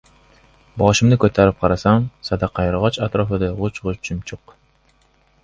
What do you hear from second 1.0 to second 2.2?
ko‘tarib qarasam,